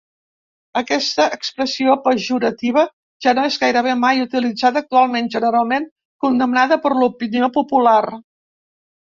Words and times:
Aquesta 0.79 1.25
expressió 1.35 1.97
pejorativa 2.07 2.85
ja 3.25 3.33
no 3.41 3.43
és 3.49 3.59
gairebé 3.65 3.93
mai 4.05 4.25
utilitzada 4.25 4.83
actualment, 4.85 5.29
generalment 5.37 5.87
condemnada 6.27 6.81
per 6.89 6.95
l'opinió 6.97 7.53
popular. 7.61 8.01